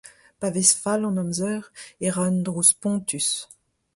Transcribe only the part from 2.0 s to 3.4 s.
e ra un drouz spontus!